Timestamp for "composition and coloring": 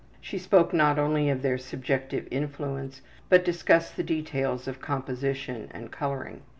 4.81-6.41